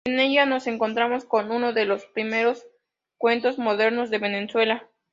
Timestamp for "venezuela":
4.17-4.89